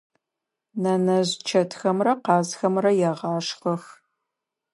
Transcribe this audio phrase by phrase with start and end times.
[0.81, 3.83] Нэнэжъ чэтхэмрэ къазхэмрэ егъашхэх.